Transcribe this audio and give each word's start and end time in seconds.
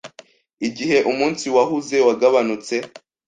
igihe 0.67 0.97
umunsi 1.11 1.45
wahuze 1.55 1.97
wagabanutse 2.07 2.75